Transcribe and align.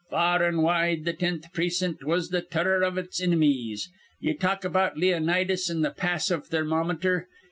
Far 0.09 0.41
an' 0.41 0.63
wide, 0.63 1.05
th' 1.05 1.19
tenth 1.19 1.53
precint 1.53 2.03
was 2.03 2.29
th' 2.29 2.49
turror 2.49 2.81
iv 2.81 2.97
its 2.97 3.21
inimies. 3.21 3.89
Ye 4.19 4.33
talk 4.33 4.65
about 4.65 4.97
Leonidas 4.97 5.69
an' 5.69 5.83
th' 5.83 5.95
pass 5.95 6.31
iv 6.31 6.47
Thermometer. 6.47 7.27